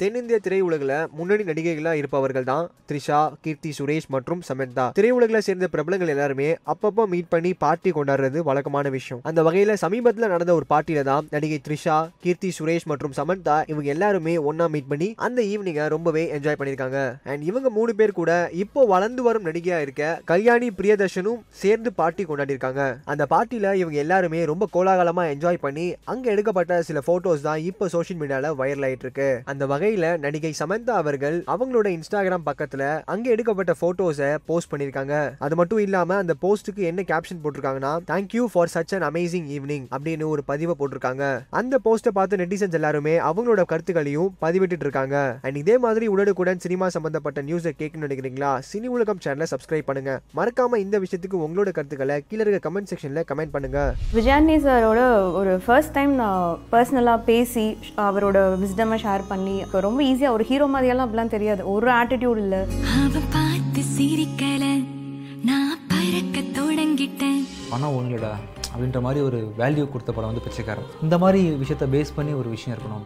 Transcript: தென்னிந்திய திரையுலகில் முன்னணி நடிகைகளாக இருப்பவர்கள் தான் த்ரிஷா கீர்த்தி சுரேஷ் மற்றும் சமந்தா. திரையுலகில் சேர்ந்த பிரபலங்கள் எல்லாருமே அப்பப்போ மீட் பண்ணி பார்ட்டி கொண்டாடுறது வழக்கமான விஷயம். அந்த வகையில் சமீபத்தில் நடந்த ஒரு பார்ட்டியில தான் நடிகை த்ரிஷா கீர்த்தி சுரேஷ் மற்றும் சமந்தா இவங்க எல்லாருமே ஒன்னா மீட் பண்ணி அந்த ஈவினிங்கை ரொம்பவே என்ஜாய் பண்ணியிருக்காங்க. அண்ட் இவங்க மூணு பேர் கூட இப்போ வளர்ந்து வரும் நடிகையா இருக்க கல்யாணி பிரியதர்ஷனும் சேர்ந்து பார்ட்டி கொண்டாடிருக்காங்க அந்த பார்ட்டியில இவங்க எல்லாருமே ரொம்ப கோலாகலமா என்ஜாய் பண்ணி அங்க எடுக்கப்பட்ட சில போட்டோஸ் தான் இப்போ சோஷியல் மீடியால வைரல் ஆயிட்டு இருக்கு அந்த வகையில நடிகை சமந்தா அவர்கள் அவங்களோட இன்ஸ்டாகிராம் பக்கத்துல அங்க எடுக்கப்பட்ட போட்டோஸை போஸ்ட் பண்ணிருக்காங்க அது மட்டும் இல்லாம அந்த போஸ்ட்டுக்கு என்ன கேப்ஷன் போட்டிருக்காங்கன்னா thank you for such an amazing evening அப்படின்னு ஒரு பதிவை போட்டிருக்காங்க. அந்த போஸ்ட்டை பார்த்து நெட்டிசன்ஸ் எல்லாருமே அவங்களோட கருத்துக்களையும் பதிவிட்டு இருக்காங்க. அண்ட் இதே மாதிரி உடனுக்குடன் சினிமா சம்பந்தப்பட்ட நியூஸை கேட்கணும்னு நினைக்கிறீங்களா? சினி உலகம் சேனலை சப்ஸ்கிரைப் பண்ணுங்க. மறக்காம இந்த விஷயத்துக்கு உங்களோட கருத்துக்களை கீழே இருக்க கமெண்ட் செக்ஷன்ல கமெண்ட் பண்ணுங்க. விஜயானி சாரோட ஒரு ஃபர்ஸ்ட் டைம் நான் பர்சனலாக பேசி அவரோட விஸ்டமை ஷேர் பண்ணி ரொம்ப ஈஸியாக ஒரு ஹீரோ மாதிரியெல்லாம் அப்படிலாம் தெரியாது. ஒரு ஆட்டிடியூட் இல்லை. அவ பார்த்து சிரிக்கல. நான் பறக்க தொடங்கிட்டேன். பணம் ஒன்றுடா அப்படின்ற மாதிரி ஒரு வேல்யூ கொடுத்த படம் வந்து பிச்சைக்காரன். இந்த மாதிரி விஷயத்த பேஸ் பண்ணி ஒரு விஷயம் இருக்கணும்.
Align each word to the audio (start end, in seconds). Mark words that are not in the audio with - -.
தென்னிந்திய 0.00 0.36
திரையுலகில் 0.42 0.92
முன்னணி 1.18 1.44
நடிகைகளாக 1.46 2.00
இருப்பவர்கள் 2.00 2.44
தான் 2.50 2.66
த்ரிஷா 2.88 3.20
கீர்த்தி 3.44 3.70
சுரேஷ் 3.78 4.06
மற்றும் 4.14 4.42
சமந்தா. 4.48 4.84
திரையுலகில் 4.98 5.44
சேர்ந்த 5.46 5.66
பிரபலங்கள் 5.72 6.12
எல்லாருமே 6.14 6.46
அப்பப்போ 6.72 7.04
மீட் 7.12 7.30
பண்ணி 7.32 7.50
பார்ட்டி 7.62 7.90
கொண்டாடுறது 7.96 8.38
வழக்கமான 8.48 8.86
விஷயம். 8.96 9.20
அந்த 9.28 9.42
வகையில் 9.46 9.72
சமீபத்தில் 9.84 10.30
நடந்த 10.34 10.52
ஒரு 10.58 10.66
பார்ட்டியில 10.72 11.02
தான் 11.08 11.24
நடிகை 11.34 11.58
த்ரிஷா 11.64 11.96
கீர்த்தி 12.26 12.50
சுரேஷ் 12.58 12.86
மற்றும் 12.92 13.16
சமந்தா 13.18 13.56
இவங்க 13.72 13.90
எல்லாருமே 13.94 14.34
ஒன்னா 14.50 14.68
மீட் 14.74 14.88
பண்ணி 14.92 15.08
அந்த 15.28 15.38
ஈவினிங்கை 15.50 15.88
ரொம்பவே 15.94 16.24
என்ஜாய் 16.36 16.58
பண்ணியிருக்காங்க. 16.60 17.00
அண்ட் 17.32 17.42
இவங்க 17.50 17.72
மூணு 17.78 17.94
பேர் 18.02 18.14
கூட 18.20 18.30
இப்போ 18.64 18.86
வளர்ந்து 18.92 19.24
வரும் 19.28 19.48
நடிகையா 19.48 19.80
இருக்க 19.86 20.12
கல்யாணி 20.32 20.70
பிரியதர்ஷனும் 20.78 21.42
சேர்ந்து 21.64 21.92
பார்ட்டி 22.00 22.28
கொண்டாடிருக்காங்க 22.30 22.86
அந்த 23.14 23.26
பார்ட்டியில 23.34 23.74
இவங்க 23.82 24.00
எல்லாருமே 24.04 24.42
ரொம்ப 24.52 24.70
கோலாகலமா 24.78 25.26
என்ஜாய் 25.34 25.62
பண்ணி 25.66 25.88
அங்க 26.14 26.24
எடுக்கப்பட்ட 26.36 26.80
சில 26.92 27.04
போட்டோஸ் 27.10 27.46
தான் 27.50 27.60
இப்போ 27.72 27.90
சோஷியல் 27.96 28.22
மீடியால 28.22 28.54
வைரல் 28.62 28.88
ஆயிட்டு 28.90 29.08
இருக்கு 29.08 29.30
அந்த 29.52 29.64
வகையில 29.88 30.08
நடிகை 30.24 30.50
சமந்தா 30.58 30.94
அவர்கள் 31.02 31.36
அவங்களோட 31.52 31.86
இன்ஸ்டாகிராம் 31.96 32.46
பக்கத்துல 32.48 32.82
அங்க 33.12 33.26
எடுக்கப்பட்ட 33.34 33.72
போட்டோஸை 33.82 34.30
போஸ்ட் 34.48 34.70
பண்ணிருக்காங்க 34.72 35.14
அது 35.46 35.54
மட்டும் 35.60 35.80
இல்லாம 35.84 36.16
அந்த 36.22 36.34
போஸ்ட்டுக்கு 36.42 36.82
என்ன 36.90 37.00
கேப்ஷன் 37.10 37.40
போட்டிருக்காங்கன்னா 37.44 37.92
thank you 38.10 38.44
for 38.52 38.70
such 38.74 38.94
an 38.96 39.06
amazing 39.10 39.46
evening 39.56 39.86
அப்படின்னு 39.96 40.24
ஒரு 40.32 40.42
பதிவை 40.50 40.74
போட்டிருக்காங்க. 40.80 41.24
அந்த 41.60 41.74
போஸ்ட்டை 41.86 42.12
பார்த்து 42.18 42.40
நெட்டிசன்ஸ் 42.42 42.76
எல்லாருமே 42.78 43.14
அவங்களோட 43.28 43.62
கருத்துக்களையும் 43.72 44.30
பதிவிட்டு 44.44 44.86
இருக்காங்க. 44.86 45.16
அண்ட் 45.42 45.60
இதே 45.62 45.76
மாதிரி 45.84 46.08
உடனுக்குடன் 46.14 46.62
சினிமா 46.66 46.88
சம்பந்தப்பட்ட 46.96 47.42
நியூஸை 47.48 47.72
கேட்கணும்னு 47.80 48.08
நினைக்கிறீங்களா? 48.08 48.52
சினி 48.70 48.90
உலகம் 48.96 49.22
சேனலை 49.26 49.48
சப்ஸ்கிரைப் 49.54 49.88
பண்ணுங்க. 49.90 50.14
மறக்காம 50.40 50.80
இந்த 50.84 50.98
விஷயத்துக்கு 51.06 51.42
உங்களோட 51.46 51.72
கருத்துக்களை 51.78 52.18
கீழே 52.28 52.44
இருக்க 52.44 52.62
கமெண்ட் 52.68 52.90
செக்ஷன்ல 52.92 53.22
கமெண்ட் 53.32 53.54
பண்ணுங்க. 53.56 53.78
விஜயானி 54.18 54.58
சாரோட 54.66 55.00
ஒரு 55.40 55.54
ஃபர்ஸ்ட் 55.66 55.96
டைம் 55.98 56.14
நான் 56.22 56.58
பர்சனலாக 56.74 57.24
பேசி 57.30 57.66
அவரோட 58.08 58.38
விஸ்டமை 58.64 58.96
ஷேர் 59.06 59.24
பண்ணி 59.32 59.56
ரொம்ப 59.80 60.02
ஈஸியாக 60.02 60.32
ஒரு 60.32 60.44
ஹீரோ 60.44 60.66
மாதிரியெல்லாம் 60.66 61.08
அப்படிலாம் 61.08 61.26
தெரியாது. 61.26 61.70
ஒரு 61.70 61.90
ஆட்டிடியூட் 61.90 62.36
இல்லை. 62.36 62.58
அவ 62.82 63.18
பார்த்து 63.32 63.82
சிரிக்கல. 63.98 64.84
நான் 65.44 65.78
பறக்க 65.88 66.40
தொடங்கிட்டேன். 66.40 67.46
பணம் 67.70 67.96
ஒன்றுடா 67.96 68.32
அப்படின்ற 68.76 69.00
மாதிரி 69.00 69.24
ஒரு 69.24 69.52
வேல்யூ 69.58 69.88
கொடுத்த 69.88 70.12
படம் 70.12 70.30
வந்து 70.30 70.40
பிச்சைக்காரன். 70.40 70.84
இந்த 71.02 71.18
மாதிரி 71.18 71.48
விஷயத்த 71.48 71.86
பேஸ் 71.92 72.14
பண்ணி 72.14 72.32
ஒரு 72.32 72.48
விஷயம் 72.48 72.78
இருக்கணும். 72.78 72.92